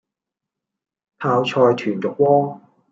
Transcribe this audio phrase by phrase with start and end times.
[1.19, 2.59] 泡菜豚肉鍋